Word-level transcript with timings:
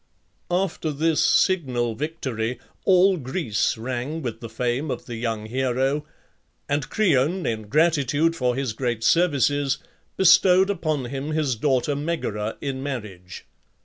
After 0.49 0.89
this 0.91 1.23
signal 1.23 1.93
victory 1.93 2.57
all 2.85 3.17
Greece 3.17 3.77
rang 3.77 4.23
with 4.23 4.39
the 4.39 4.49
fame 4.49 4.89
of 4.89 5.05
the 5.05 5.13
young 5.15 5.45
hero, 5.45 6.07
and 6.67 6.89
Creon, 6.89 7.45
in 7.45 7.67
gratitude 7.67 8.35
for 8.35 8.55
his 8.55 8.73
great 8.73 9.03
services, 9.03 9.77
bestowed 10.17 10.71
upon 10.71 11.05
him 11.05 11.33
his 11.33 11.55
daughter 11.55 11.95
Megara 11.95 12.57
in 12.61 12.81
marriage. 12.81 13.45